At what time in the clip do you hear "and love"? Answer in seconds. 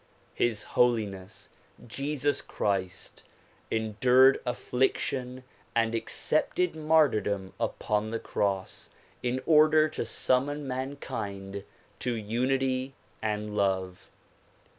13.21-14.09